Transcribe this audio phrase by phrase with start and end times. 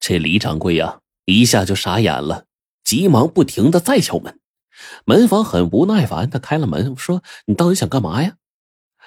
[0.00, 2.46] 这李掌柜呀，一下就傻眼了，
[2.82, 4.40] 急忙不停的再敲门。
[5.04, 8.36] 门房很不耐烦的开了门，说：“你到底想干嘛呀？”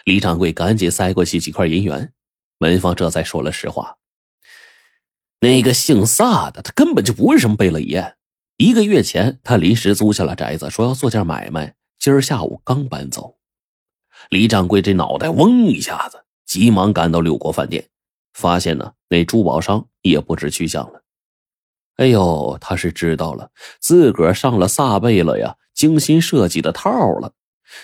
[0.05, 2.13] 李掌柜赶紧塞过去几块银元，
[2.59, 3.97] 门房这才说了实话
[5.41, 8.15] ：“那个姓萨的，他根本就不是什么贝勒爷。
[8.57, 13.37] 一个月前，他临时租下了宅子，说要做件买卖，今儿下午刚搬走。”
[14.29, 17.89] 李掌柜这脑袋嗡一下子，急忙赶到六国饭店，
[18.33, 21.03] 发现呢，那珠宝商也不知去向了。
[21.97, 27.33] 哎呦，他是知道了，自个儿上了萨贝勒呀精心设计的套了，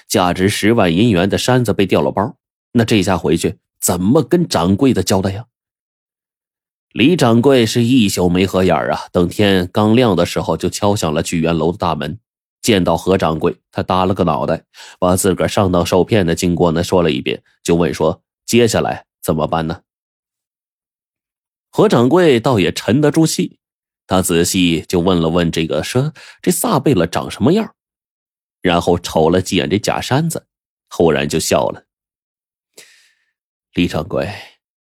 [0.08, 2.36] 价值十万银元的山子被掉了包，
[2.72, 5.46] 那这下回去怎么跟掌柜的交代呀？
[6.92, 12.20] 李掌柜是一宿没合眼啊，等天刚亮的时候就敲响了聚源楼的大门，
[12.64, 14.64] 见到何掌柜，他耷了个脑袋，
[14.98, 19.82] 把自个儿上当受骗的经过呢说了一遍，就问说接下来怎么办呢？
[21.70, 23.60] 何掌柜倒也沉得住气。
[24.08, 27.76] 他仔细就问了问这个，说这萨贝勒长什么样，
[28.62, 30.48] 然后瞅了几眼这假山子，
[30.90, 31.86] 忽然就笑了。
[33.74, 34.34] 李掌柜，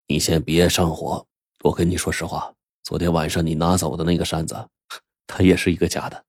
[0.08, 1.26] 你先别上火，
[1.64, 4.70] 我跟你说实话，昨天晚上你拿走的那个山子，
[5.26, 6.26] 它也是一个假的。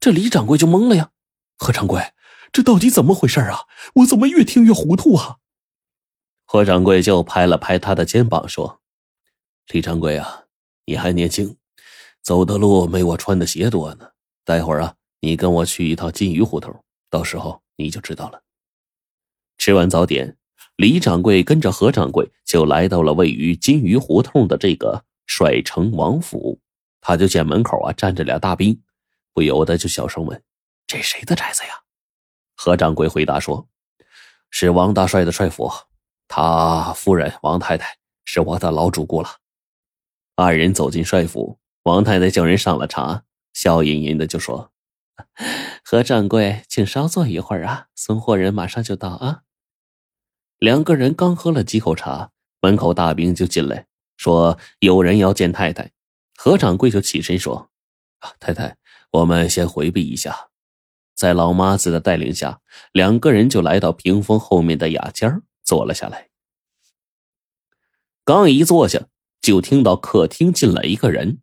[0.00, 1.10] 这李掌柜就懵了呀，
[1.58, 2.14] 何掌柜，
[2.50, 3.64] 这到底怎么回事啊？
[3.96, 5.36] 我怎么越听越糊涂啊？
[6.46, 8.80] 何掌柜就拍了拍他的肩膀说
[9.68, 10.44] ：“李掌柜啊，
[10.84, 11.56] 你还年轻。”
[12.22, 14.10] 走的路没我穿的鞋多呢。
[14.44, 18.42] 待会儿啊，你跟我去一趟金鱼胡同，到时候你就知道了。
[19.58, 20.36] 吃完早点，
[20.74, 26.58] 李掌柜跟着何掌柜就来到了位于金鱼胡同的这个帅城王府。
[27.00, 28.82] 他就见门口啊站着俩大兵，
[29.32, 30.42] 不由得就小声问
[30.88, 31.82] ：“这谁的宅子呀？”
[32.58, 33.68] 何掌柜回答说
[34.50, 35.70] ：“是王大帅的帅府，
[36.26, 39.28] 他夫人王太太是我的老主顾了。”
[40.36, 41.58] 二人走进帅府。
[41.84, 44.70] 王太太叫人上了茶，笑吟吟的就说
[45.82, 49.42] ：“何掌柜，请稍坐一会儿啊，送货人马上就到啊。”
[50.58, 55.92] 两个人刚喝了几口茶，门口大兵就进来，说有人要见太太。
[56.36, 57.70] 何掌柜就起身说：“，
[58.38, 58.76] 太太，
[59.12, 60.48] 我们先回避一下。”
[61.16, 62.60] 在老妈子的带领下，
[62.92, 66.28] 两个人就来到屏风后面的雅间坐了下来。
[68.22, 69.06] 刚一坐下，
[69.46, 71.38] 就听到客厅进来一个人。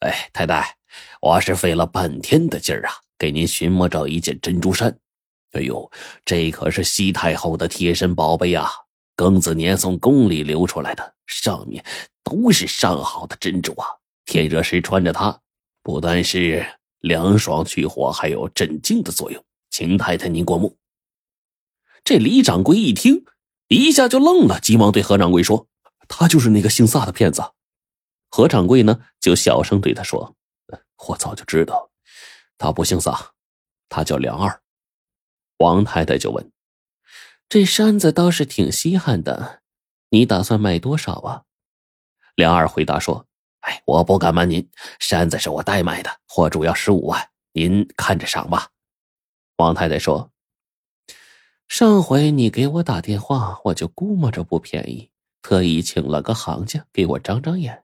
[0.00, 0.76] 哎，太太，
[1.22, 4.94] 我是费了半天的劲儿啊，给您寻摸着一件珍珠衫。
[5.52, 5.90] 哎呦，
[6.22, 8.68] 这可是西太后的贴身宝贝啊，
[9.16, 11.82] 庚子年从宫里流出来的，上面
[12.22, 13.86] 都是上好的珍珠啊。
[14.26, 15.40] 天热时穿着它，
[15.82, 16.62] 不但是
[16.98, 19.42] 凉爽去火，还有镇静的作用。
[19.70, 20.76] 请太太您过目。
[22.04, 23.24] 这李掌柜一听，
[23.68, 25.66] 一下就愣了，急忙对何掌柜说
[26.14, 27.42] ：“他就是那个姓萨的骗子。”
[28.28, 30.36] 何掌柜呢，就小声对他说
[31.08, 31.90] ：“我早就知道，
[32.58, 33.32] 他不姓萨，
[33.88, 34.62] 他叫梁二。”
[35.58, 36.50] 王太太就问
[37.48, 39.60] ：“这山子倒是挺稀罕的，
[40.10, 41.44] 你打算卖多少啊？”
[42.36, 43.26] 梁二回答说
[43.60, 48.70] ：“哎，我不敢瞒您，山子是我代卖的，货主要十五万，您看着赏吧。”
[49.58, 50.32] 王太太说
[51.68, 55.11] ：“上回你给我打电话，我就估摸着不便宜，
[55.42, 57.82] 特意请了个行家给我长长眼。”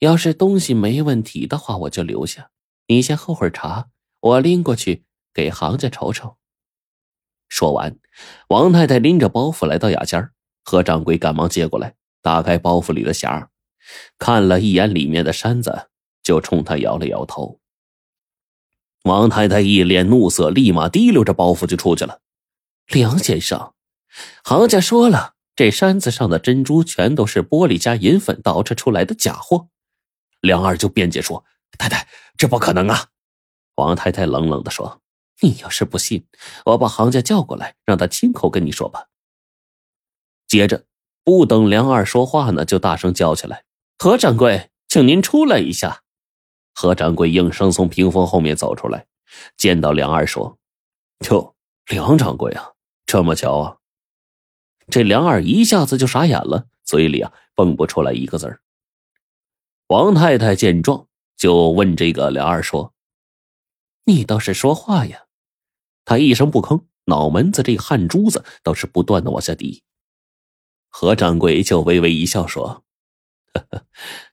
[0.00, 2.50] 要是东西没问题的话，我就留下。
[2.88, 3.88] 你先喝会儿茶，
[4.20, 6.36] 我拎过去给行家瞅瞅。
[7.48, 7.96] 说完，
[8.48, 10.30] 王太太拎着包袱来到雅间
[10.62, 13.48] 何掌柜赶忙接过来，打开包袱里的匣，
[14.18, 15.88] 看了一眼里面的山子，
[16.22, 17.60] 就冲他摇了摇头。
[19.04, 22.20] 王太太一脸怒色，立马提溜着包袱就出去了。
[22.88, 23.72] 梁先生，
[24.42, 29.68] 行家说了，这山子上的珍珠全都是玻璃加银粉捯饬出来的假货。
[30.40, 31.44] 梁二就辩解说
[31.78, 33.08] ：“太太，这不可能啊！”
[33.76, 35.00] 王太太冷冷的说
[35.40, 36.26] ：“你要是不信，
[36.66, 39.06] 我把行家叫过来，让他亲口跟你说吧。”
[40.46, 40.84] 接着，
[41.22, 43.64] 不等梁二说话呢，就大声叫起来
[43.98, 46.02] ：“何掌柜，请您出来一下！”
[46.74, 49.06] 何掌柜应声从屏风后面走出来，
[49.56, 50.58] 见到梁二说
[51.30, 51.54] ：“哟，
[51.86, 52.72] 梁掌柜啊，
[53.06, 53.76] 这么巧啊！”
[54.90, 58.60] 这梁二一下子就傻眼了，嘴里啊蹦不出来一个字儿。
[59.88, 62.94] 王太太见状，就问这个梁二说
[64.04, 65.26] ：“你倒是说话呀！”
[66.06, 69.82] 他一声不吭，脑门子这汗珠子倒是不断的往下滴。
[70.88, 72.84] 何掌柜就微微一笑说：“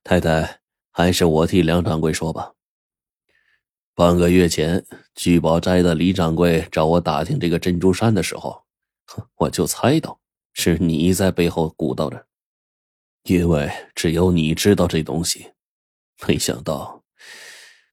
[0.03, 0.61] 太太，
[0.91, 2.53] 还是我替梁掌柜说吧。
[3.93, 8.63] 半个月前，聚宝斋的李掌柜找我打听这个珍珠山的时候，
[9.35, 10.20] 我就猜到
[10.53, 12.25] 是你在背后鼓捣着。”
[13.23, 15.51] 因为只有你知道这东西，
[16.27, 17.03] 没想到，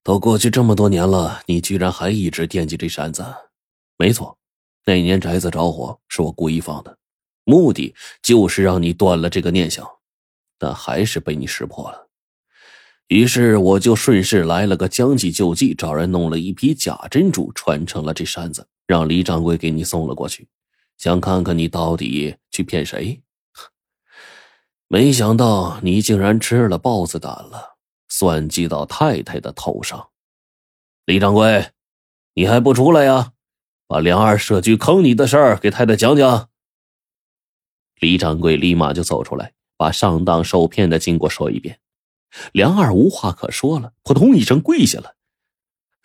[0.02, 3.22] 都过去这么多年了，你居然还一直惦记这山子。
[3.98, 4.38] 没错，
[4.86, 6.96] 那年宅子着火是我故意放的，
[7.44, 9.86] 目的就是让你断了这个念想，
[10.58, 12.08] 但还是被你识破了。
[13.08, 20.48] 于是我就顺势来了个将计就计，找人弄了一批假珍珠，传承了这山子，让李掌柜给你送了过去，
[20.98, 23.22] 想看看你到底去骗谁。
[24.88, 27.76] 没想到你竟然吃了豹子胆了，
[28.08, 30.08] 算计到太太的头上。
[31.06, 31.70] 李掌柜，
[32.34, 33.32] 你还不出来呀？
[33.86, 36.50] 把梁二设局坑你的事儿给太太讲讲。
[38.00, 41.78] 李掌柜立马就走出来，把上当受骗的经过说一遍。
[42.52, 45.14] 梁二无话可说了，扑通一声跪下了。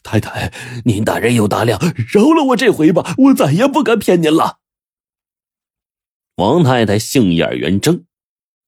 [0.04, 0.54] 太太，
[0.86, 1.80] 您大人有大量，
[2.14, 4.60] 饶了我这回吧，我再也不敢骗您了。
[6.38, 8.06] 王太太杏眼圆睁，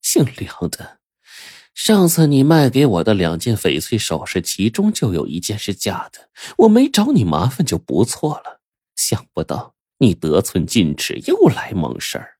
[0.00, 1.00] 姓梁的，
[1.74, 8.60] 上次你卖给我的两件翡翠首饰，其中就有一件是假的，我没找你麻烦就不错了。
[8.94, 12.36] 想不到你得寸进尺，又来蒙事儿。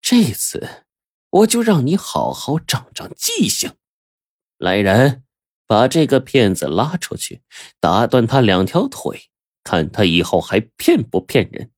[0.00, 0.86] 这次
[1.28, 3.74] 我就让你好好长长记性。
[4.56, 5.24] 来人，
[5.66, 7.42] 把这个骗子拉出去，
[7.78, 9.28] 打断他两条腿，
[9.62, 11.70] 看他以后还骗不骗人。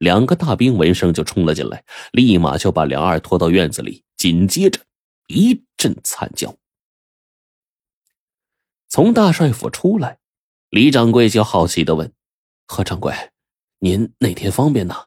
[0.00, 4.80] 两个大兵闻声就冲了进来，立马就把梁二拖到院子里，紧接着
[5.28, 6.56] 一阵惨叫。
[8.88, 10.18] 从大帅府出来，
[10.70, 12.12] 李掌柜就好奇的问
[12.66, 13.14] ：“何掌柜，
[13.78, 15.04] 您哪天方便呢？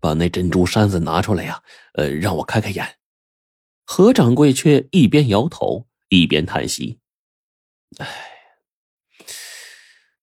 [0.00, 1.62] 把那珍珠山子拿出来呀，
[1.94, 2.98] 呃，让我开开眼。”
[3.84, 5.86] 何掌柜却一边摇头。
[6.08, 7.00] 一边叹息
[7.98, 8.06] ：“唉，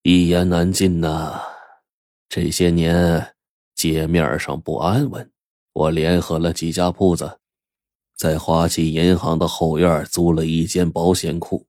[0.03, 1.41] 一言难尽呐。
[2.29, 3.32] 这些年
[3.75, 5.31] 街面上不安稳，
[5.73, 7.39] 我联合了几家铺子，
[8.15, 11.67] 在花旗银行的后院租了一间保险库，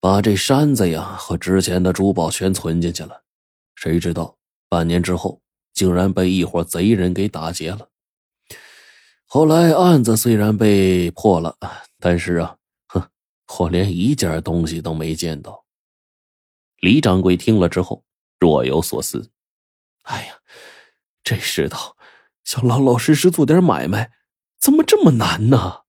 [0.00, 3.22] 把这山子呀和值钱的珠宝全存进去了。
[3.74, 4.36] 谁知道
[4.68, 5.40] 半年之后，
[5.72, 7.88] 竟然被一伙贼人给打劫了。
[9.26, 11.56] 后来案子虽然被破了，
[11.98, 12.56] 但是啊。”
[12.88, 13.08] 哼
[13.58, 15.64] 我连一件东西都没见到。
[16.80, 18.04] 李掌柜听了之后
[18.38, 19.30] 若有所思
[20.02, 20.34] ：“哎呀，
[21.24, 21.96] 这世道，
[22.44, 24.10] 想老老实实做点买卖，
[24.58, 25.81] 怎么这么难呢？”